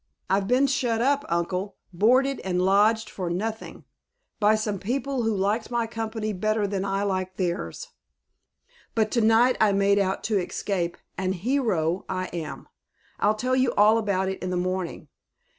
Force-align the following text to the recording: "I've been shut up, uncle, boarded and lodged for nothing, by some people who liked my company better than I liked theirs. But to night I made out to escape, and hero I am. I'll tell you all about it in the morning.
"I've 0.31 0.47
been 0.47 0.65
shut 0.65 0.99
up, 0.99 1.23
uncle, 1.29 1.75
boarded 1.93 2.39
and 2.39 2.59
lodged 2.59 3.07
for 3.07 3.29
nothing, 3.29 3.83
by 4.39 4.55
some 4.55 4.79
people 4.79 5.21
who 5.21 5.35
liked 5.35 5.69
my 5.69 5.85
company 5.85 6.33
better 6.33 6.65
than 6.65 6.83
I 6.83 7.03
liked 7.03 7.37
theirs. 7.37 7.89
But 8.95 9.11
to 9.11 9.21
night 9.21 9.57
I 9.61 9.73
made 9.73 9.99
out 9.99 10.23
to 10.23 10.43
escape, 10.43 10.97
and 11.19 11.35
hero 11.35 12.05
I 12.09 12.31
am. 12.33 12.67
I'll 13.19 13.35
tell 13.35 13.55
you 13.55 13.75
all 13.75 13.99
about 13.99 14.27
it 14.27 14.41
in 14.41 14.49
the 14.49 14.57
morning. 14.57 15.07